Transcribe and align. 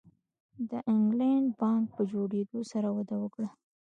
د 0.69 0.71
انګلینډ 0.91 1.47
بانک 1.59 1.83
په 1.95 2.01
جوړېدو 2.11 2.59
سره 2.71 2.87
وده 2.97 3.15
وکړه. 3.23 3.49